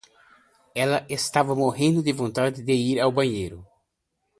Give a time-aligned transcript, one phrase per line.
[0.73, 3.63] Ela estava morrendo de vontade de ir ao banheiro.